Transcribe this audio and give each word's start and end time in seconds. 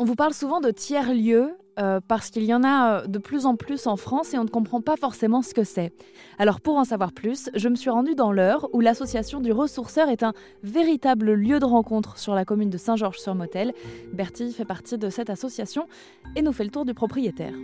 On 0.00 0.04
vous 0.04 0.14
parle 0.14 0.32
souvent 0.32 0.60
de 0.60 0.70
tiers-lieux 0.70 1.56
euh, 1.80 1.98
parce 2.06 2.30
qu'il 2.30 2.44
y 2.44 2.54
en 2.54 2.62
a 2.62 3.00
euh, 3.00 3.06
de 3.08 3.18
plus 3.18 3.46
en 3.46 3.56
plus 3.56 3.88
en 3.88 3.96
France 3.96 4.32
et 4.32 4.38
on 4.38 4.44
ne 4.44 4.48
comprend 4.48 4.80
pas 4.80 4.96
forcément 4.96 5.42
ce 5.42 5.54
que 5.54 5.64
c'est. 5.64 5.92
Alors 6.38 6.60
pour 6.60 6.76
en 6.76 6.84
savoir 6.84 7.10
plus, 7.10 7.50
je 7.54 7.68
me 7.68 7.74
suis 7.74 7.90
rendue 7.90 8.14
dans 8.14 8.30
l'Eure 8.30 8.68
où 8.72 8.80
l'association 8.80 9.40
du 9.40 9.50
ressourceur 9.50 10.08
est 10.08 10.22
un 10.22 10.34
véritable 10.62 11.32
lieu 11.32 11.58
de 11.58 11.64
rencontre 11.64 12.16
sur 12.16 12.36
la 12.36 12.44
commune 12.44 12.70
de 12.70 12.78
Saint-Georges-sur-Motel. 12.78 13.72
Bertie 14.12 14.52
fait 14.52 14.64
partie 14.64 14.98
de 14.98 15.10
cette 15.10 15.30
association 15.30 15.88
et 16.36 16.42
nous 16.42 16.52
fait 16.52 16.64
le 16.64 16.70
tour 16.70 16.84
du 16.84 16.94
propriétaire. 16.94 17.54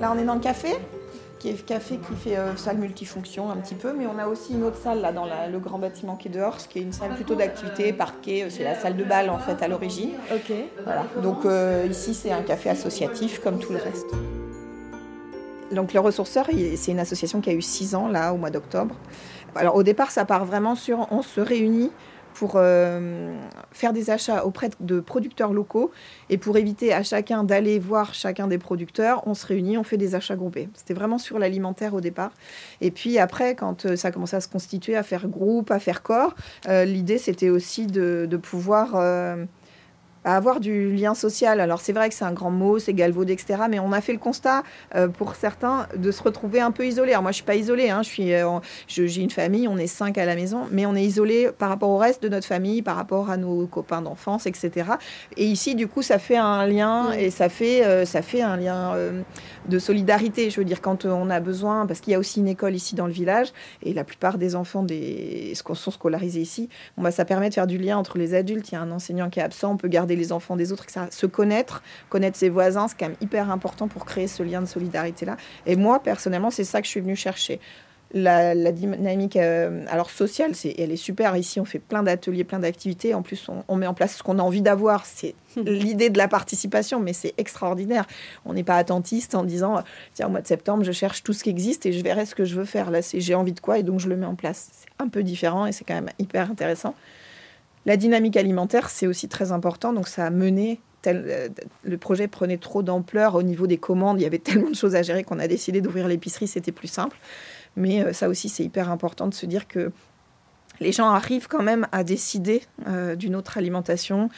Là 0.00 0.12
on 0.12 0.18
est 0.18 0.24
dans 0.24 0.34
le 0.34 0.40
café? 0.40 0.70
Qui 1.38 1.50
est 1.50 1.66
café 1.66 1.98
qui 1.98 2.14
fait 2.14 2.36
euh, 2.36 2.56
salle 2.56 2.78
multifonction 2.78 3.50
un 3.50 3.56
petit 3.56 3.74
peu, 3.74 3.92
mais 3.92 4.06
on 4.06 4.18
a 4.18 4.26
aussi 4.26 4.54
une 4.54 4.64
autre 4.64 4.78
salle 4.78 5.00
là 5.00 5.12
dans 5.12 5.26
le 5.26 5.58
grand 5.58 5.78
bâtiment 5.78 6.16
qui 6.16 6.28
est 6.28 6.30
dehors, 6.30 6.60
ce 6.60 6.68
qui 6.68 6.78
est 6.78 6.82
une 6.82 6.92
salle 6.92 7.14
plutôt 7.14 7.34
d'activité, 7.34 7.92
parquet, 7.92 8.46
c'est 8.50 8.64
la 8.64 8.74
salle 8.74 8.96
de 8.96 9.04
bal 9.04 9.30
en 9.30 9.38
fait 9.38 9.62
à 9.62 9.68
l'origine. 9.68 10.12
Ok. 10.32 10.52
Voilà. 10.84 11.04
Donc 11.22 11.44
euh, 11.44 11.86
ici 11.90 12.14
c'est 12.14 12.32
un 12.32 12.42
café 12.42 12.70
associatif 12.70 13.40
comme 13.40 13.58
tout 13.58 13.72
le 13.72 13.78
reste. 13.78 14.06
Donc 15.72 15.92
le 15.92 16.00
ressourceur, 16.00 16.46
c'est 16.76 16.92
une 16.92 17.00
association 17.00 17.40
qui 17.40 17.50
a 17.50 17.52
eu 17.52 17.62
six 17.62 17.94
ans 17.94 18.08
là 18.08 18.32
au 18.32 18.36
mois 18.36 18.50
d'octobre. 18.50 18.94
Alors 19.54 19.74
au 19.74 19.82
départ 19.82 20.10
ça 20.10 20.24
part 20.24 20.44
vraiment 20.44 20.74
sur 20.74 21.08
on 21.10 21.22
se 21.22 21.40
réunit 21.40 21.90
pour 22.36 22.52
euh, 22.56 23.34
faire 23.72 23.94
des 23.94 24.10
achats 24.10 24.44
auprès 24.44 24.68
de 24.80 25.00
producteurs 25.00 25.54
locaux 25.54 25.90
et 26.28 26.36
pour 26.36 26.58
éviter 26.58 26.92
à 26.92 27.02
chacun 27.02 27.44
d'aller 27.44 27.78
voir 27.78 28.12
chacun 28.12 28.46
des 28.46 28.58
producteurs, 28.58 29.22
on 29.26 29.32
se 29.32 29.46
réunit, 29.46 29.78
on 29.78 29.84
fait 29.84 29.96
des 29.96 30.14
achats 30.14 30.36
groupés. 30.36 30.68
C'était 30.74 30.92
vraiment 30.92 31.16
sur 31.16 31.38
l'alimentaire 31.38 31.94
au 31.94 32.02
départ. 32.02 32.32
Et 32.82 32.90
puis 32.90 33.18
après, 33.18 33.54
quand 33.54 33.86
euh, 33.86 33.96
ça 33.96 34.08
a 34.08 34.10
commencé 34.10 34.36
à 34.36 34.42
se 34.42 34.48
constituer, 34.48 34.96
à 34.96 35.02
faire 35.02 35.28
groupe, 35.28 35.70
à 35.70 35.78
faire 35.78 36.02
corps, 36.02 36.34
euh, 36.68 36.84
l'idée 36.84 37.16
c'était 37.16 37.48
aussi 37.48 37.86
de, 37.86 38.26
de 38.28 38.36
pouvoir 38.36 38.96
à 40.26 40.36
avoir 40.36 40.58
du 40.58 40.90
lien 40.92 41.14
social. 41.14 41.60
Alors 41.60 41.80
c'est 41.80 41.92
vrai 41.92 42.08
que 42.08 42.14
c'est 42.14 42.24
un 42.24 42.32
grand 42.32 42.50
mot, 42.50 42.80
c'est 42.80 42.92
galvaudé, 42.92 43.32
etc. 43.32 43.62
Mais 43.70 43.78
on 43.78 43.92
a 43.92 44.00
fait 44.00 44.12
le 44.12 44.18
constat, 44.18 44.64
euh, 44.96 45.06
pour 45.06 45.36
certains, 45.36 45.86
de 45.96 46.10
se 46.10 46.20
retrouver 46.20 46.60
un 46.60 46.72
peu 46.72 46.84
isolé. 46.84 47.12
Alors 47.12 47.22
moi, 47.22 47.30
je 47.30 47.36
suis 47.36 47.44
pas 47.44 47.54
isolée, 47.54 47.90
hein, 47.90 48.02
je 48.02 48.08
suis, 48.08 48.34
euh, 48.34 48.58
j'ai 48.88 49.22
une 49.22 49.30
famille, 49.30 49.68
on 49.68 49.78
est 49.78 49.86
cinq 49.86 50.18
à 50.18 50.26
la 50.26 50.34
maison, 50.34 50.66
mais 50.72 50.84
on 50.84 50.96
est 50.96 51.04
isolé 51.04 51.50
par 51.56 51.68
rapport 51.68 51.90
au 51.90 51.96
reste 51.96 52.24
de 52.24 52.28
notre 52.28 52.46
famille, 52.46 52.82
par 52.82 52.96
rapport 52.96 53.30
à 53.30 53.36
nos 53.36 53.68
copains 53.68 54.02
d'enfance, 54.02 54.46
etc. 54.46 54.90
Et 55.36 55.44
ici, 55.44 55.76
du 55.76 55.86
coup, 55.86 56.02
ça 56.02 56.18
fait 56.18 56.36
un 56.36 56.66
lien 56.66 57.12
et 57.12 57.30
ça 57.30 57.48
fait, 57.48 57.84
euh, 57.84 58.04
ça 58.04 58.20
fait 58.20 58.42
un 58.42 58.56
lien 58.56 58.94
de 59.68 59.78
solidarité. 59.78 60.50
Je 60.50 60.58
veux 60.58 60.64
dire, 60.64 60.80
quand 60.80 61.04
on 61.04 61.30
a 61.30 61.38
besoin, 61.38 61.86
parce 61.86 62.00
qu'il 62.00 62.12
y 62.12 62.16
a 62.16 62.18
aussi 62.18 62.40
une 62.40 62.48
école 62.48 62.74
ici 62.74 62.96
dans 62.96 63.06
le 63.06 63.12
village, 63.12 63.52
et 63.84 63.94
la 63.94 64.02
plupart 64.02 64.38
des 64.38 64.56
enfants 64.56 64.82
des, 64.82 65.52
sont 65.54 65.90
scolarisés 65.92 66.40
ici, 66.40 66.68
bon, 66.96 67.04
bah, 67.04 67.12
ça 67.12 67.24
permet 67.24 67.48
de 67.48 67.54
faire 67.54 67.68
du 67.68 67.78
lien 67.78 67.96
entre 67.96 68.18
les 68.18 68.34
adultes. 68.34 68.70
Il 68.70 68.74
y 68.74 68.78
a 68.78 68.80
un 68.80 68.90
enseignant 68.90 69.30
qui 69.30 69.38
est 69.38 69.44
absent, 69.44 69.72
on 69.72 69.76
peut 69.76 69.88
garder 69.88 70.15
les 70.16 70.32
enfants 70.32 70.56
des 70.56 70.72
autres, 70.72 70.84
ça 70.88 71.08
Se 71.10 71.26
connaître, 71.26 71.82
connaître 72.08 72.36
ses 72.36 72.48
voisins, 72.48 72.88
c'est 72.88 72.98
quand 72.98 73.08
même 73.08 73.16
hyper 73.20 73.50
important 73.50 73.88
pour 73.88 74.04
créer 74.04 74.28
ce 74.28 74.42
lien 74.42 74.60
de 74.60 74.66
solidarité-là. 74.66 75.36
Et 75.66 75.76
moi, 75.76 76.00
personnellement, 76.00 76.50
c'est 76.50 76.64
ça 76.64 76.80
que 76.80 76.86
je 76.86 76.90
suis 76.90 77.00
venue 77.00 77.16
chercher. 77.16 77.60
La, 78.14 78.54
dynamique 78.72 79.36
euh, 79.36 79.84
alors 79.88 80.10
sociale, 80.10 80.54
c'est, 80.54 80.74
elle 80.78 80.92
est 80.92 80.96
super. 80.96 81.36
Ici, 81.36 81.58
on 81.58 81.64
fait 81.64 81.80
plein 81.80 82.04
d'ateliers, 82.04 82.44
plein 82.44 82.60
d'activités. 82.60 83.14
En 83.14 83.22
plus, 83.22 83.48
on, 83.68 83.76
met 83.76 83.86
en 83.86 83.94
place 83.94 84.16
ce 84.16 84.22
qu'on 84.22 84.38
a 84.38 84.42
envie 84.42 84.62
d'avoir. 84.62 85.04
C'est 85.04 85.34
l'idée 85.56 86.08
de 86.08 86.16
la 86.16 86.28
participation, 86.28 87.00
mais 87.00 87.12
c'est 87.12 87.34
extraordinaire. 87.36 88.06
On 88.44 88.54
n'est 88.54 88.62
pas 88.62 88.76
attentiste 88.76 89.34
en 89.34 89.42
disant 89.42 89.82
tiens, 90.14 90.28
au 90.28 90.30
mois 90.30 90.40
de 90.40 90.46
septembre, 90.46 90.84
je 90.84 90.92
cherche 90.92 91.24
tout 91.24 91.32
ce 91.32 91.42
qui 91.42 91.50
existe 91.50 91.84
et 91.84 91.92
je 91.92 92.02
verrai 92.02 92.26
ce 92.26 92.36
que 92.36 92.44
je 92.44 92.54
veux 92.54 92.64
faire. 92.64 92.90
Là, 92.90 93.02
c'est 93.02 93.20
j'ai 93.20 93.34
envie 93.34 93.52
de 93.52 93.60
quoi 93.60 93.78
et 93.78 93.82
donc 93.82 93.98
je 93.98 94.08
le 94.08 94.16
mets 94.16 94.26
en 94.26 94.36
place. 94.36 94.68
C'est 94.72 95.04
un 95.04 95.08
peu 95.08 95.24
différent 95.24 95.66
et 95.66 95.72
c'est 95.72 95.84
quand 95.84 95.94
même 95.94 96.10
hyper 96.20 96.48
intéressant. 96.48 96.94
La 97.86 97.96
dynamique 97.96 98.36
alimentaire, 98.36 98.90
c'est 98.90 99.06
aussi 99.06 99.28
très 99.28 99.52
important. 99.52 99.92
Donc, 99.92 100.08
ça 100.08 100.26
a 100.26 100.30
mené. 100.30 100.80
Euh, 101.06 101.48
le 101.84 101.98
projet 101.98 102.26
prenait 102.26 102.58
trop 102.58 102.82
d'ampleur 102.82 103.36
au 103.36 103.44
niveau 103.44 103.68
des 103.68 103.78
commandes. 103.78 104.20
Il 104.20 104.24
y 104.24 104.26
avait 104.26 104.38
tellement 104.40 104.70
de 104.70 104.74
choses 104.74 104.96
à 104.96 105.02
gérer 105.02 105.22
qu'on 105.22 105.38
a 105.38 105.46
décidé 105.46 105.80
d'ouvrir 105.80 106.08
l'épicerie. 106.08 106.48
C'était 106.48 106.72
plus 106.72 106.88
simple. 106.88 107.16
Mais 107.76 108.02
euh, 108.02 108.12
ça 108.12 108.28
aussi, 108.28 108.48
c'est 108.48 108.64
hyper 108.64 108.90
important 108.90 109.28
de 109.28 109.34
se 109.34 109.46
dire 109.46 109.68
que 109.68 109.92
les 110.80 110.92
gens 110.92 111.08
arrivent 111.10 111.48
quand 111.48 111.62
même 111.62 111.86
à 111.92 112.04
décider 112.04 112.62
euh, 112.86 113.16
d'une 113.16 113.36
autre 113.36 113.58
alimentation, 113.58 114.28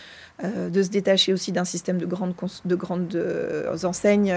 de 0.42 0.82
se 0.84 0.88
détacher 0.88 1.32
aussi 1.32 1.50
d'un 1.50 1.64
système 1.64 1.98
de 1.98 2.06
grandes, 2.06 2.34
de 2.64 2.74
grandes 2.76 3.18
enseignes 3.82 4.32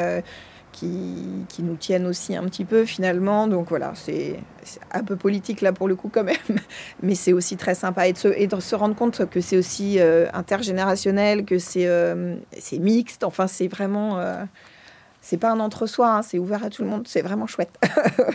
qui, 0.72 1.46
qui, 1.50 1.64
nous 1.64 1.76
tiennent 1.76 2.06
aussi 2.06 2.36
un 2.36 2.44
petit 2.44 2.66
peu 2.66 2.86
finalement. 2.86 3.48
Donc 3.48 3.70
voilà, 3.70 3.94
c'est 3.96 4.40
un 4.92 5.04
peu 5.04 5.16
politique 5.16 5.62
là 5.62 5.74
pour 5.74 5.88
le 5.88 5.96
coup 5.96 6.10
quand 6.12 6.24
même, 6.24 6.36
mais 7.04 7.16
c'est 7.16 7.34
aussi 7.34 7.58
très 7.58 7.76
sympa 7.76 8.08
et 8.08 8.14
de 8.14 8.60
se, 8.60 8.76
rendre 8.76 8.96
compte 8.96 9.30
que 9.30 9.42
c'est 9.42 9.58
aussi 9.58 10.00
euh, 10.00 10.28
intergénérationnel, 10.34 11.46
que 11.46 11.60
c'est 11.60 11.88
euh, 11.88 12.36
mixte. 12.74 13.24
Enfin, 13.24 13.48
c'est 13.48 13.68
vraiment, 13.68 14.20
euh, 14.20 14.44
c'est 15.22 15.38
pas 15.38 15.52
un 15.52 15.60
entre-soi, 15.60 16.16
hein, 16.16 16.22
c'est 16.22 16.40
ouvert 16.40 16.64
à 16.64 16.70
tout 16.70 16.84
le 16.84 16.90
monde. 16.90 17.04
C'est 17.08 17.22
vraiment 17.22 17.48
chouette. 17.48 17.78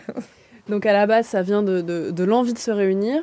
Donc 0.69 0.85
à 0.85 0.93
la 0.93 1.07
base, 1.07 1.27
ça 1.27 1.43
vient 1.43 1.63
de, 1.63 1.81
de 1.81 2.25
l'envie 2.25 2.53
de 2.53 2.59
se 2.59 2.73
réunir, 2.73 3.23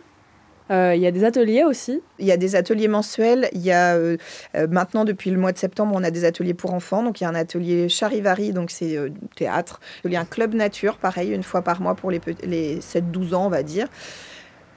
euh, 0.72 0.94
il 0.96 1.02
y 1.02 1.08
a 1.08 1.12
des 1.12 1.24
ateliers 1.24 1.64
aussi. 1.64 2.02
Il 2.20 2.26
y 2.26 2.32
a 2.32 2.38
des 2.38 2.56
ateliers 2.56 2.88
mensuels. 2.88 3.50
Il 3.54 3.62
y 3.62 3.72
a 3.72 3.96
euh, 3.96 4.18
euh, 4.56 4.68
maintenant, 4.70 5.06
depuis 5.06 5.32
le 5.32 5.38
mois 5.38 5.52
de 5.52 5.58
septembre, 5.58 5.94
on 5.96 6.04
a 6.04 6.12
des 6.12 6.26
ateliers 6.26 6.54
pour 6.54 6.74
enfants. 6.74 7.04
Donc 7.04 7.22
il 7.22 7.24
y 7.24 7.28
a 7.28 7.30
un 7.30 7.36
atelier 7.36 7.90
charivari, 7.90 8.54
donc 8.54 8.72
c'est 8.72 8.98
théâtre. 9.36 9.80
Il 10.06 10.12
y 10.12 10.16
a 10.16 10.22
un 10.22 10.26
club 10.26 10.54
nature, 10.54 10.98
pareil, 10.98 11.32
une 11.32 11.44
fois 11.44 11.62
par 11.62 11.82
mois 11.82 11.96
pour 11.96 12.12
les, 12.12 12.22
les 12.44 12.80
7-12 12.80 13.36
ans, 13.36 13.46
on 13.46 13.50
va 13.50 13.64
dire. 13.64 13.88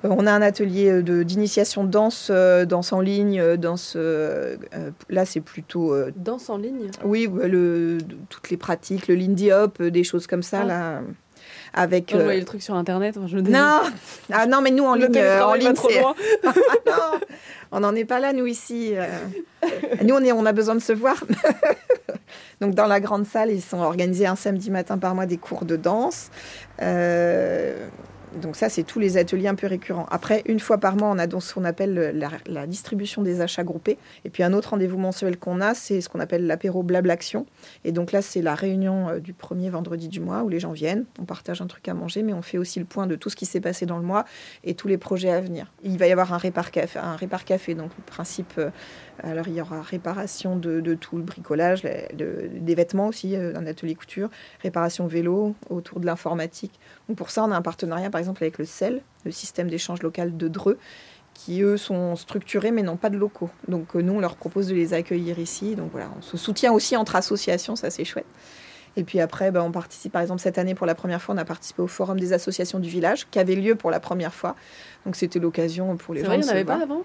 On 0.04 0.26
a 0.26 0.32
un 0.32 0.42
atelier 0.42 1.02
d'initiation 1.02 1.82
de 1.82 1.91
danse, 1.91 2.30
danse 2.30 2.92
en 2.92 3.00
ligne, 3.00 3.56
danse. 3.56 3.97
là, 3.97 5.24
c'est 5.24 5.41
plutôt. 5.41 5.97
danse 6.14 6.50
en 6.50 6.58
ligne? 6.58 6.91
Oui, 7.03 7.28
le, 7.32 7.98
toutes 8.28 8.50
les 8.50 8.56
pratiques, 8.56 9.08
le 9.08 9.14
lindy 9.14 9.50
hop, 9.50 9.82
des 9.82 10.04
choses 10.04 10.26
comme 10.26 10.42
ça. 10.42 10.60
Ah. 10.62 10.66
Là 10.66 11.03
avec. 11.75 12.12
Moi, 12.12 12.21
je 12.21 12.25
voyais 12.25 12.41
le 12.41 12.47
truc 12.47 12.62
sur 12.62 12.75
internet. 12.75 13.17
je 13.27 13.39
non, 13.39 13.81
ah 14.33 14.47
non, 14.47 14.61
mais 14.61 14.71
nous 14.71 14.84
en 14.84 14.95
ligne, 14.95 15.19
en 15.43 15.55
ligne, 15.55 15.75
c'est. 15.77 16.03
on 17.73 17.81
n'en 17.81 17.95
est 17.95 18.05
pas 18.05 18.21
là, 18.21 18.33
nous 18.33 18.47
ici. 18.47 18.93
Euh. 18.95 19.07
nous, 20.03 20.15
on 20.15 20.23
est, 20.23 20.33
on 20.33 20.47
a 20.47 20.53
besoin 20.53 20.75
de 20.75 20.81
se 20.81 20.93
voir. 20.93 21.17
Donc 22.61 22.75
dans 22.75 22.87
la 22.87 23.01
grande 23.01 23.27
salle, 23.27 23.51
ils 23.51 23.62
sont 23.62 23.79
organisés 23.79 24.27
un 24.27 24.37
samedi 24.37 24.71
matin 24.71 24.99
par 24.99 25.15
mois 25.15 25.27
des 25.27 25.37
cours 25.37 25.65
de 25.65 25.77
danse. 25.77 26.31
Euh, 26.83 27.87
donc 28.36 28.56
ça, 28.56 28.69
c'est 28.69 28.82
tous 28.82 28.98
les 28.98 29.16
ateliers 29.16 29.48
un 29.48 29.54
peu 29.54 29.66
récurrents. 29.66 30.06
Après, 30.10 30.42
une 30.47 30.60
fois 30.60 30.78
par 30.78 30.97
mois, 30.97 31.08
on 31.08 31.19
a 31.19 31.26
donc 31.26 31.42
ce 31.42 31.54
qu'on 31.54 31.64
appelle 31.64 32.19
la, 32.47 32.66
distribution 32.66 33.22
des 33.22 33.41
achats 33.41 33.64
groupés. 33.64 33.98
Et 34.24 34.30
puis 34.30 34.42
un 34.42 34.52
autre 34.52 34.70
rendez-vous 34.70 34.98
mensuel 34.98 35.38
qu'on 35.38 35.60
a, 35.60 35.74
c'est 35.74 36.00
ce 36.00 36.08
qu'on 36.08 36.20
appelle 36.20 36.47
l'apéro 36.47 36.82
Blablaction. 36.82 37.47
Et 37.84 37.92
donc 37.92 38.12
là, 38.12 38.22
c'est 38.22 38.42
la 38.42 38.54
réunion 38.54 39.08
euh, 39.08 39.19
du 39.20 39.32
premier 39.32 39.70
vendredi 39.70 40.08
du 40.08 40.20
mois 40.20 40.42
où 40.42 40.48
les 40.48 40.60
gens 40.60 40.72
viennent, 40.72 41.04
on 41.20 41.24
partage 41.24 41.62
un 41.62 41.66
truc 41.66 41.88
à 41.88 41.94
manger, 41.94 42.22
mais 42.22 42.32
on 42.32 42.42
fait 42.42 42.58
aussi 42.58 42.78
le 42.78 42.84
point 42.84 43.06
de 43.06 43.16
tout 43.16 43.30
ce 43.30 43.36
qui 43.36 43.47
s'est 43.47 43.60
passé 43.60 43.86
dans 43.86 43.98
le 43.98 44.04
mois 44.04 44.24
et 44.64 44.74
tous 44.74 44.88
les 44.88 44.98
projets 44.98 45.30
à 45.30 45.41
venir. 45.41 45.72
Il 45.82 45.98
va 45.98 46.06
y 46.06 46.12
avoir 46.12 46.32
un 46.32 46.38
répar 46.38 46.70
café, 46.70 46.98
un 46.98 47.16
répar 47.16 47.44
café 47.44 47.74
donc 47.74 47.91
le 47.97 48.04
principe 48.04 48.54
euh, 48.58 48.70
alors 49.22 49.48
il 49.48 49.54
y 49.54 49.60
aura 49.60 49.80
réparation 49.82 50.56
de, 50.56 50.94
tout 50.94 51.16
le 51.16 51.22
bricolage, 51.22 51.82
des 51.82 52.74
vêtements 52.74 53.08
aussi, 53.08 53.36
euh, 53.36 53.53
un 53.56 53.66
atelier 53.66 53.94
couture, 53.94 54.28
réparation 54.62 55.06
vélo, 55.06 55.54
autour 55.70 56.00
de 56.00 56.06
l'informatique. 56.06 56.78
Donc 57.08 57.16
pour 57.16 57.30
ça, 57.30 57.44
on 57.44 57.50
a 57.50 57.56
un 57.56 57.62
partenariat 57.62 58.10
par 58.10 58.18
exemple 58.18 58.25
avec 58.34 58.59
le 58.59 58.64
CEL, 58.64 59.03
le 59.25 59.31
système 59.31 59.69
d'échange 59.69 60.03
local 60.03 60.37
de 60.37 60.48
Dreux, 60.48 60.78
qui 61.34 61.62
eux 61.62 61.76
sont 61.76 62.16
structurés 62.16 62.70
mais 62.70 62.82
n'ont 62.82 62.97
pas 62.97 63.10
de 63.10 63.19
locaux. 63.19 63.50
Donc 63.69 63.94
euh, 63.94 64.00
nous, 64.00 64.14
on 64.14 64.20
leur 64.20 64.37
propose 64.37 64.69
de 64.69 64.75
les 64.75 64.94
accueillir 64.94 65.38
ici. 65.38 65.76
Donc 65.76 65.91
voilà, 65.92 66.10
on 66.19 66.22
se 66.22 66.36
soutient 66.36 66.72
aussi 66.72 66.97
entre 66.97 67.16
associations, 67.16 67.76
ça 67.76 67.91
c'est 67.91 68.04
chouette. 68.04 68.26
Et 68.97 69.04
puis 69.04 69.20
après, 69.20 69.50
ben, 69.50 69.60
on 69.60 69.72
participe, 69.72 70.12
par 70.12 70.22
exemple, 70.22 70.41
cette 70.41 70.56
année, 70.56 70.75
pour 70.75 70.86
la 70.86 70.94
première 70.94 71.20
fois, 71.20 71.34
on 71.34 71.38
a 71.38 71.44
participé 71.44 71.82
au 71.82 71.86
Forum 71.86 72.19
des 72.19 72.32
associations 72.32 72.78
du 72.78 72.88
village, 72.88 73.28
qui 73.31 73.38
avait 73.38 73.54
lieu 73.54 73.75
pour 73.75 73.91
la 73.91 74.00
première 74.00 74.32
fois. 74.32 74.56
Donc 75.04 75.16
c'était 75.16 75.38
l'occasion 75.38 75.97
pour 75.97 76.15
les 76.15 76.20
gens. 76.20 76.31
C'est 76.31 76.36
vrai, 76.36 76.38
il 76.38 76.44
n'y 76.44 76.48
en 76.48 76.53
avait 76.53 76.65
pas 76.65 76.82
avant? 76.82 77.03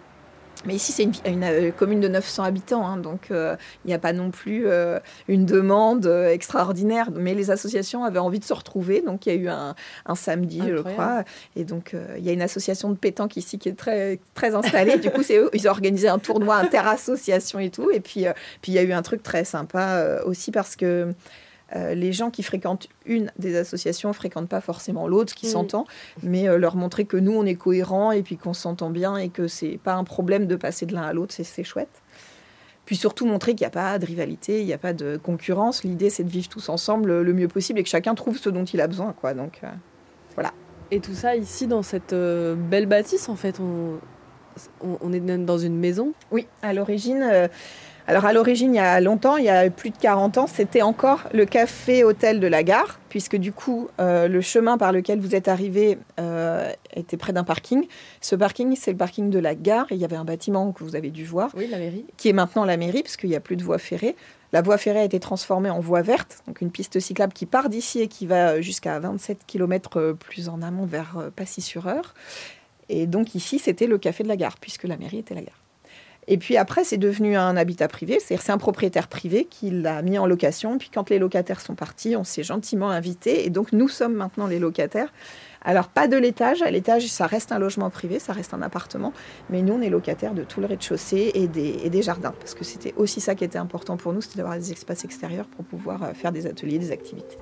Mais 0.65 0.75
ici, 0.75 0.91
c'est 0.91 1.03
une, 1.03 1.43
euh, 1.43 1.71
commune 1.71 1.99
de 1.99 2.07
900 2.07 2.43
habitants, 2.43 2.85
hein, 2.85 2.97
donc 2.97 3.31
euh, 3.31 3.55
il 3.83 3.87
n'y 3.87 3.93
a 3.93 3.99
pas 3.99 4.13
non 4.13 4.31
plus 4.31 4.67
euh, 4.67 4.99
une 5.27 5.45
demande 5.45 6.05
extraordinaire. 6.05 7.09
Mais 7.13 7.33
les 7.33 7.51
associations 7.51 8.03
avaient 8.03 8.19
envie 8.19 8.39
de 8.39 8.43
se 8.43 8.53
retrouver, 8.53 9.01
donc 9.01 9.25
il 9.25 9.33
y 9.33 9.37
a 9.37 9.39
eu 9.39 9.49
un, 9.49 9.75
samedi, 10.15 10.61
je 10.67 10.81
crois. 10.81 11.23
Et 11.55 11.63
donc, 11.63 11.95
il 12.17 12.23
y 12.23 12.29
a 12.29 12.33
une 12.33 12.41
association 12.41 12.89
de 12.89 12.95
pétanque 12.95 13.37
ici 13.37 13.57
qui 13.57 13.69
est 13.69 13.77
très, 13.77 14.19
très 14.33 14.55
installée. 14.55 14.97
du 14.97 15.09
coup, 15.09 15.23
c'est 15.23 15.37
eux, 15.37 15.49
ils 15.53 15.67
ont 15.67 15.71
organisé 15.71 16.07
un 16.07 16.19
tournoi 16.19 16.57
inter-association 16.57 17.59
et 17.59 17.69
tout. 17.69 17.89
Et 17.91 17.99
puis, 17.99 18.25
puis 18.61 18.71
il 18.71 18.75
y 18.75 18.79
a 18.79 18.83
eu 18.83 18.91
un 18.91 19.01
truc 19.01 19.23
très 19.23 19.45
sympa 19.45 20.21
aussi 20.25 20.51
parce 20.51 20.75
que 20.75 21.13
euh, 21.75 21.93
les 21.93 22.11
gens 22.11 22.29
qui 22.29 22.43
fréquentent 22.43 22.87
une 23.05 23.31
des 23.37 23.55
associations 23.55 24.09
ne 24.09 24.13
fréquentent 24.13 24.49
pas 24.49 24.61
forcément 24.61 25.07
l'autre, 25.07 25.33
qui 25.33 25.47
s'entend, 25.47 25.85
mais 26.21 26.47
euh, 26.47 26.57
leur 26.57 26.75
montrer 26.75 27.05
que 27.05 27.17
nous, 27.17 27.31
on 27.31 27.45
est 27.45 27.55
cohérents 27.55 28.11
et 28.11 28.23
puis 28.23 28.37
qu'on 28.37 28.53
s'entend 28.53 28.89
bien 28.89 29.17
et 29.17 29.29
que 29.29 29.47
c'est 29.47 29.79
pas 29.81 29.93
un 29.93 30.03
problème 30.03 30.47
de 30.47 30.55
passer 30.55 30.85
de 30.85 30.93
l'un 30.93 31.03
à 31.03 31.13
l'autre, 31.13 31.33
c'est 31.37 31.63
chouette. 31.63 32.01
Puis 32.85 32.95
surtout 32.95 33.25
montrer 33.25 33.53
qu'il 33.55 33.63
n'y 33.63 33.67
a 33.67 33.71
pas 33.71 33.99
de 33.99 34.05
rivalité, 34.05 34.59
il 34.59 34.65
n'y 34.65 34.73
a 34.73 34.77
pas 34.77 34.91
de 34.91 35.15
concurrence. 35.15 35.83
L'idée, 35.83 36.09
c'est 36.09 36.23
de 36.23 36.29
vivre 36.29 36.49
tous 36.49 36.67
ensemble 36.67 37.21
le 37.21 37.33
mieux 37.33 37.47
possible 37.47 37.79
et 37.79 37.83
que 37.83 37.89
chacun 37.89 38.15
trouve 38.15 38.37
ce 38.37 38.49
dont 38.49 38.65
il 38.65 38.81
a 38.81 38.87
besoin. 38.87 39.13
Quoi. 39.13 39.33
Donc, 39.33 39.59
euh, 39.63 39.67
voilà. 40.35 40.51
Et 40.89 40.99
tout 40.99 41.13
ça 41.13 41.35
ici, 41.37 41.67
dans 41.67 41.83
cette 41.83 42.13
belle 42.13 42.87
bâtisse, 42.87 43.29
en 43.29 43.37
fait, 43.37 43.61
on, 43.61 43.99
on, 44.81 45.13
est 45.13 45.21
dans 45.21 45.57
une 45.57 45.77
maison? 45.77 46.11
Oui, 46.31 46.47
à 46.61 46.73
l'origine, 46.73 47.49
Alors 48.07 48.25
à 48.25 48.33
l'origine, 48.33 48.73
il 48.73 48.77
y 48.77 48.79
a 48.79 48.99
longtemps, 48.99 49.37
il 49.37 49.45
y 49.45 49.49
a 49.49 49.69
plus 49.69 49.91
de 49.91 49.97
40 49.97 50.37
ans, 50.39 50.47
c'était 50.47 50.81
encore 50.81 51.21
le 51.33 51.45
café-hôtel 51.45 52.39
de 52.39 52.47
la 52.47 52.63
gare, 52.63 52.99
puisque 53.09 53.35
du 53.35 53.53
coup, 53.53 53.89
euh, 53.99 54.27
le 54.27 54.41
chemin 54.41 54.77
par 54.77 54.91
lequel 54.91 55.19
vous 55.19 55.35
êtes 55.35 55.47
arrivé 55.47 55.97
euh, 56.19 56.71
était 56.95 57.17
près 57.17 57.31
d'un 57.31 57.43
parking. 57.43 57.85
Ce 58.19 58.35
parking, 58.35 58.75
c'est 58.75 58.91
le 58.91 58.97
parking 58.97 59.29
de 59.29 59.39
la 59.39 59.53
gare, 59.53 59.85
et 59.91 59.95
il 59.95 60.01
y 60.01 60.05
avait 60.05 60.15
un 60.15 60.25
bâtiment 60.25 60.71
que 60.71 60.83
vous 60.83 60.95
avez 60.95 61.11
dû 61.11 61.25
voir, 61.25 61.51
oui, 61.55 61.67
la 61.67 61.77
mairie. 61.77 62.05
qui 62.17 62.29
est 62.29 62.33
maintenant 62.33 62.65
la 62.65 62.77
mairie, 62.77 63.03
puisqu'il 63.03 63.29
n'y 63.29 63.35
a 63.35 63.39
plus 63.39 63.55
de 63.55 63.63
voie 63.63 63.77
ferrée. 63.77 64.15
La 64.51 64.61
voie 64.61 64.77
ferrée 64.77 64.99
a 64.99 65.03
été 65.05 65.19
transformée 65.19 65.69
en 65.69 65.79
voie 65.79 66.01
verte, 66.01 66.43
donc 66.47 66.59
une 66.61 66.71
piste 66.71 66.99
cyclable 66.99 67.33
qui 67.33 67.45
part 67.45 67.69
d'ici 67.69 68.01
et 68.01 68.07
qui 68.07 68.25
va 68.25 68.59
jusqu'à 68.59 68.99
27 68.99 69.45
km 69.47 70.13
plus 70.19 70.49
en 70.49 70.61
amont 70.61 70.85
vers 70.85 71.29
Passy-sur-Eure. 71.35 72.13
Et 72.89 73.07
donc 73.07 73.35
ici, 73.35 73.59
c'était 73.59 73.87
le 73.87 73.97
café 73.97 74.23
de 74.23 74.27
la 74.27 74.35
gare, 74.35 74.57
puisque 74.59 74.83
la 74.83 74.97
mairie 74.97 75.19
était 75.19 75.35
la 75.35 75.41
gare. 75.41 75.60
Et 76.27 76.37
puis 76.37 76.55
après, 76.57 76.83
c'est 76.83 76.97
devenu 76.97 77.35
un 77.35 77.57
habitat 77.57 77.87
privé. 77.87 78.19
C'est-à-dire 78.19 78.43
c'est 78.43 78.51
un 78.51 78.57
propriétaire 78.57 79.07
privé 79.07 79.45
qui 79.49 79.69
l'a 79.71 80.01
mis 80.01 80.17
en 80.17 80.25
location. 80.25 80.77
Puis 80.77 80.89
quand 80.93 81.09
les 81.09 81.19
locataires 81.19 81.61
sont 81.61 81.75
partis, 81.75 82.15
on 82.15 82.23
s'est 82.23 82.43
gentiment 82.43 82.89
invité. 82.89 83.45
Et 83.45 83.49
donc 83.49 83.73
nous 83.73 83.87
sommes 83.87 84.13
maintenant 84.13 84.47
les 84.47 84.59
locataires. 84.59 85.11
Alors 85.63 85.87
pas 85.89 86.07
de 86.07 86.17
l'étage. 86.17 86.61
À 86.61 86.71
l'étage, 86.71 87.07
ça 87.07 87.27
reste 87.27 87.51
un 87.51 87.59
logement 87.59 87.89
privé, 87.89 88.19
ça 88.19 88.33
reste 88.33 88.53
un 88.53 88.61
appartement. 88.61 89.13
Mais 89.49 89.61
nous, 89.61 89.73
on 89.73 89.81
est 89.81 89.89
locataires 89.89 90.33
de 90.33 90.43
tout 90.43 90.59
le 90.59 90.67
rez-de-chaussée 90.67 91.31
et 91.33 91.47
des, 91.47 91.79
et 91.83 91.89
des 91.89 92.01
jardins. 92.01 92.33
Parce 92.39 92.53
que 92.53 92.63
c'était 92.63 92.93
aussi 92.97 93.21
ça 93.21 93.35
qui 93.35 93.43
était 93.43 93.59
important 93.59 93.97
pour 93.97 94.13
nous, 94.13 94.21
c'était 94.21 94.37
d'avoir 94.37 94.57
des 94.57 94.71
espaces 94.71 95.05
extérieurs 95.05 95.47
pour 95.47 95.65
pouvoir 95.65 96.03
euh, 96.03 96.13
faire 96.13 96.31
des 96.31 96.47
ateliers, 96.47 96.79
des 96.79 96.91
activités. 96.91 97.37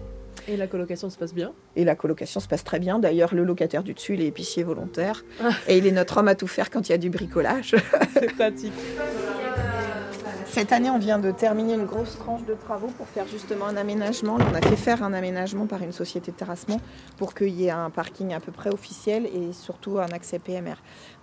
Et 0.50 0.58
la 0.58 0.66
colocation 0.66 1.12
se 1.12 1.18
passe 1.18 1.34
bien 1.36 1.54
Et 1.76 1.84
la 1.84 1.96
colocation 1.96 2.40
se 2.40 2.48
passe 2.48 2.64
très 2.64 2.80
bien. 2.80 2.98
D'ailleurs, 2.98 3.36
le 3.36 3.44
locataire 3.44 3.84
du 3.84 3.94
dessus, 3.94 4.16
il 4.16 4.22
est 4.22 4.28
épicier 4.28 4.64
volontaire. 4.64 5.24
Ah. 5.44 5.52
Et 5.68 5.78
il 5.78 5.86
est 5.86 5.92
notre 5.92 6.18
homme 6.18 6.28
à 6.28 6.34
tout 6.34 6.48
faire 6.48 6.72
quand 6.72 6.90
il 6.90 6.92
y 6.92 6.96
a 6.96 6.98
du 6.98 7.12
bricolage. 7.12 7.76
C'est 8.14 8.34
pratique. 8.34 8.74
Cette 10.52 10.72
année, 10.72 10.90
on 10.90 10.98
vient 10.98 11.20
de 11.20 11.30
terminer 11.30 11.76
une 11.76 11.86
grosse 11.86 12.18
tranche 12.18 12.44
de 12.44 12.56
travaux 12.56 12.88
pour 12.98 13.08
faire 13.08 13.28
justement 13.28 13.68
un 13.68 13.78
aménagement. 13.78 14.36
On 14.52 14.56
a 14.56 14.62
fait 14.62 14.76
faire 14.76 15.04
un 15.04 15.14
aménagement 15.14 15.68
par 15.68 15.84
une 15.84 15.92
société 15.92 16.32
de 16.32 16.36
terrassement 16.36 16.82
pour 17.18 17.36
qu'il 17.36 17.50
y 17.50 17.68
ait 17.68 17.70
un 17.70 17.92
parking 17.92 18.34
à 18.34 18.40
peu 18.40 18.52
près 18.52 18.72
officiel 18.72 19.28
et 19.28 19.54
surtout 19.54 20.00
un 20.00 20.08
accès 20.08 20.40
PMR. 20.40 20.74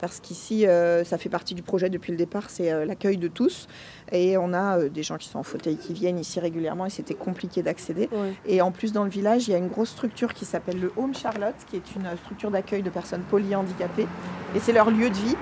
Parce 0.01 0.21
qu'ici, 0.21 0.65
euh, 0.65 1.03
ça 1.03 1.19
fait 1.19 1.29
partie 1.29 1.57
du 1.57 1.63
projet 1.63 1.91
depuis 1.91 2.13
le 2.13 2.19
départ, 2.19 2.51
c'est 2.51 2.71
euh, 2.71 2.85
l'accueil 2.85 3.17
de 3.17 3.27
tous. 3.27 3.67
Et 4.13 4.37
on 4.39 4.53
a 4.53 4.79
euh, 4.79 4.89
des 4.89 5.03
gens 5.03 5.17
qui 5.17 5.29
sont 5.29 5.41
en 5.41 5.45
fauteuil 5.45 5.77
qui 5.77 5.93
viennent 5.93 6.21
ici 6.21 6.39
régulièrement 6.39 6.87
et 6.87 6.91
c'était 6.91 7.15
compliqué 7.15 7.65
d'accéder. 7.65 8.09
Et 8.47 8.63
en 8.63 8.71
plus, 8.71 8.93
dans 8.93 9.03
le 9.03 9.11
village, 9.11 9.49
il 9.49 9.51
y 9.51 9.55
a 9.55 9.59
une 9.59 9.69
grosse 9.69 9.91
structure 9.91 10.35
qui 10.35 10.45
s'appelle 10.45 10.81
le 10.81 10.93
Home 10.97 11.17
Charlotte, 11.17 11.57
qui 11.69 11.75
est 11.75 11.97
une 11.97 12.09
structure 12.23 12.53
d'accueil 12.53 12.83
de 12.83 12.91
personnes 12.91 13.23
polyhandicapées. 13.23 14.07
Et 14.55 14.61
c'est 14.61 14.73
leur 14.73 14.89
lieu 14.89 15.11
de 15.11 15.17
vie. 15.17 15.37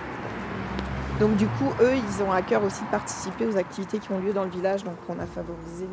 Donc 1.20 1.36
du 1.36 1.46
coup, 1.46 1.70
eux, 1.80 1.94
ils 1.94 2.22
ont 2.22 2.32
à 2.32 2.42
cœur 2.42 2.64
aussi 2.64 2.82
de 2.82 2.90
participer 2.90 3.46
aux 3.46 3.56
activités 3.56 3.98
qui 3.98 4.10
ont 4.12 4.18
lieu 4.18 4.32
dans 4.32 4.44
le 4.44 4.50
village. 4.50 4.82
Donc 4.82 4.94
on 5.08 5.18
a 5.20 5.26
favorisé 5.26 5.86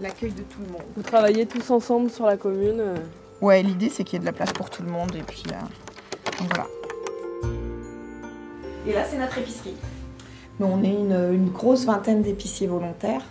l'accueil 0.00 0.32
de 0.32 0.42
tout 0.42 0.60
le 0.60 0.72
monde. 0.72 0.84
Vous 0.96 1.02
travaillez 1.02 1.46
tous 1.46 1.70
ensemble 1.70 2.10
sur 2.10 2.26
la 2.26 2.36
commune 2.36 2.80
euh 2.80 2.94
Ouais, 3.42 3.62
l'idée 3.62 3.90
c'est 3.90 4.02
qu'il 4.02 4.14
y 4.14 4.16
ait 4.16 4.20
de 4.20 4.24
la 4.24 4.32
place 4.32 4.52
pour 4.52 4.70
tout 4.70 4.82
le 4.82 4.90
monde. 4.90 5.14
Et 5.14 5.22
puis 5.22 5.44
euh, 5.48 6.40
donc 6.40 6.54
voilà. 6.54 6.68
Et 8.86 8.92
là, 8.92 9.04
c'est 9.04 9.18
notre 9.18 9.36
épicerie. 9.38 9.74
Nous, 10.60 10.66
on 10.66 10.82
est 10.82 10.94
une, 10.94 11.50
grosse 11.50 11.84
vingtaine 11.84 12.22
d'épiciers 12.22 12.66
volontaires. 12.66 13.22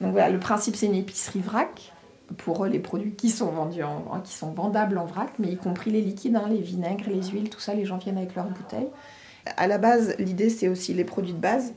Donc 0.00 0.12
voilà, 0.12 0.28
le 0.28 0.38
principe, 0.38 0.76
c'est 0.76 0.86
une 0.86 0.94
épicerie 0.94 1.40
vrac 1.40 1.92
pour 2.36 2.66
les 2.66 2.78
produits 2.78 3.12
qui 3.12 3.30
sont 3.30 3.50
vendus 3.50 3.82
en, 3.82 4.20
qui 4.22 4.34
sont 4.34 4.50
vendables 4.50 4.98
en 4.98 5.06
vrac, 5.06 5.30
mais 5.38 5.48
y 5.48 5.56
compris 5.56 5.90
les 5.90 6.02
liquides, 6.02 6.36
hein, 6.36 6.44
les 6.50 6.60
vinaigres, 6.60 7.04
les 7.08 7.22
huiles, 7.22 7.48
tout 7.48 7.60
ça, 7.60 7.74
les 7.74 7.86
gens 7.86 7.96
viennent 7.96 8.18
avec 8.18 8.34
leurs 8.34 8.48
bouteilles. 8.48 8.90
À 9.56 9.66
la 9.66 9.78
base, 9.78 10.14
l'idée, 10.18 10.50
c'est 10.50 10.68
aussi 10.68 10.94
les 10.94 11.04
produits 11.04 11.32
de 11.32 11.40
base 11.40 11.72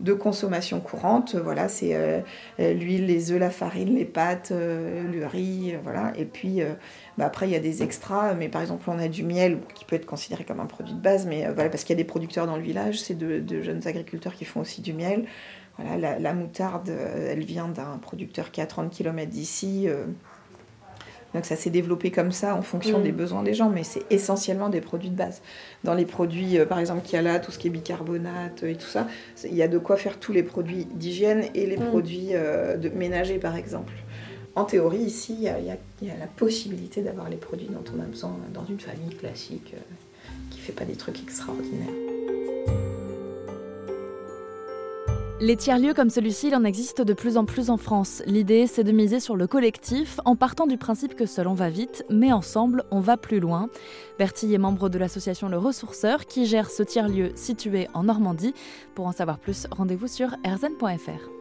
de 0.00 0.12
consommation 0.12 0.80
courante. 0.80 1.34
Voilà, 1.36 1.68
c'est 1.68 1.94
euh, 1.94 2.20
l'huile, 2.58 3.06
les 3.06 3.32
œufs, 3.32 3.38
la 3.38 3.50
farine, 3.50 3.94
les 3.94 4.04
pâtes, 4.04 4.50
euh, 4.50 5.04
le 5.10 5.26
riz, 5.26 5.74
euh, 5.74 5.78
voilà. 5.82 6.12
Et 6.16 6.24
puis 6.24 6.60
bah, 7.18 7.26
après, 7.26 7.48
il 7.48 7.52
y 7.52 7.56
a 7.56 7.60
des 7.60 7.82
extras. 7.82 8.34
Mais 8.34 8.48
par 8.48 8.62
exemple, 8.62 8.88
on 8.88 8.98
a 8.98 9.08
du 9.08 9.22
miel 9.22 9.58
qui 9.74 9.84
peut 9.84 9.96
être 9.96 10.06
considéré 10.06 10.44
comme 10.44 10.60
un 10.60 10.66
produit 10.66 10.94
de 10.94 11.00
base, 11.00 11.26
mais 11.26 11.46
voilà, 11.52 11.70
parce 11.70 11.84
qu'il 11.84 11.94
y 11.94 11.98
a 12.00 12.02
des 12.02 12.08
producteurs 12.08 12.46
dans 12.46 12.56
le 12.56 12.62
village, 12.62 13.00
c'est 13.00 13.16
de, 13.16 13.62
jeunes 13.62 13.86
agriculteurs 13.86 14.34
qui 14.34 14.44
font 14.44 14.60
aussi 14.60 14.80
du 14.80 14.92
miel. 14.92 15.24
Voilà, 15.78 15.96
la, 15.96 16.18
la 16.18 16.34
moutarde, 16.34 16.88
elle 16.88 17.44
vient 17.44 17.68
d'un 17.68 17.98
producteur 18.02 18.50
qui 18.50 18.60
est 18.60 18.64
à 18.64 18.66
30 18.66 18.90
km 18.90 19.30
d'ici. 19.30 19.88
Donc 21.34 21.44
ça 21.44 21.56
s'est 21.56 21.70
développé 21.70 22.10
comme 22.10 22.32
ça 22.32 22.54
en 22.56 22.62
fonction 22.62 22.98
mm. 22.98 23.02
des 23.02 23.12
besoins 23.12 23.42
des 23.42 23.54
gens, 23.54 23.70
mais 23.70 23.84
c'est 23.84 24.02
essentiellement 24.10 24.68
des 24.68 24.80
produits 24.80 25.10
de 25.10 25.16
base. 25.16 25.42
Dans 25.84 25.94
les 25.94 26.04
produits, 26.04 26.58
euh, 26.58 26.66
par 26.66 26.78
exemple, 26.78 27.02
qu'il 27.02 27.14
y 27.14 27.18
a 27.18 27.22
là, 27.22 27.38
tout 27.38 27.52
ce 27.52 27.58
qui 27.58 27.68
est 27.68 27.70
bicarbonate 27.70 28.62
et 28.62 28.74
tout 28.74 28.86
ça, 28.86 29.06
il 29.44 29.54
y 29.54 29.62
a 29.62 29.68
de 29.68 29.78
quoi 29.78 29.96
faire 29.96 30.18
tous 30.18 30.32
les 30.32 30.42
produits 30.42 30.86
d'hygiène 30.86 31.44
et 31.54 31.66
les 31.66 31.76
mm. 31.76 31.86
produits 31.86 32.28
euh, 32.32 32.76
de 32.76 32.88
ménager, 32.88 33.38
par 33.38 33.56
exemple. 33.56 33.92
En 34.56 34.64
théorie, 34.64 34.98
ici, 34.98 35.36
il 35.38 35.44
y, 35.44 35.48
a, 35.48 36.16
la 36.18 36.26
possibilité 36.26 37.02
d'avoir 37.02 37.28
les 37.30 37.36
produits 37.36 37.68
dont 37.70 37.84
on 37.96 38.00
a 38.00 38.04
besoin 38.04 38.36
dans 38.52 38.64
une 38.64 38.80
famille 38.80 39.14
classique 39.14 39.74
euh, 39.74 39.80
qui 40.50 40.58
ne 40.58 40.64
fait 40.64 40.72
pas 40.72 40.84
des 40.84 40.96
trucs 40.96 41.22
extraordinaires. 41.22 42.09
Les 45.42 45.56
tiers-lieux 45.56 45.94
comme 45.94 46.10
celui-ci, 46.10 46.48
il 46.48 46.54
en 46.54 46.64
existe 46.64 47.00
de 47.00 47.14
plus 47.14 47.38
en 47.38 47.46
plus 47.46 47.70
en 47.70 47.78
France. 47.78 48.22
L'idée, 48.26 48.66
c'est 48.66 48.84
de 48.84 48.92
miser 48.92 49.20
sur 49.20 49.36
le 49.36 49.46
collectif 49.46 50.20
en 50.26 50.36
partant 50.36 50.66
du 50.66 50.76
principe 50.76 51.16
que 51.16 51.24
seul 51.24 51.48
on 51.48 51.54
va 51.54 51.70
vite, 51.70 52.04
mais 52.10 52.30
ensemble, 52.30 52.84
on 52.90 53.00
va 53.00 53.16
plus 53.16 53.40
loin. 53.40 53.70
Bertille 54.18 54.52
est 54.52 54.58
membre 54.58 54.90
de 54.90 54.98
l'association 54.98 55.48
Le 55.48 55.56
Ressourceur 55.56 56.26
qui 56.26 56.44
gère 56.44 56.70
ce 56.70 56.82
tiers-lieu 56.82 57.32
situé 57.36 57.88
en 57.94 58.02
Normandie. 58.02 58.52
Pour 58.94 59.06
en 59.06 59.12
savoir 59.12 59.38
plus, 59.38 59.66
rendez-vous 59.70 60.08
sur 60.08 60.36
erzen.fr. 60.44 61.39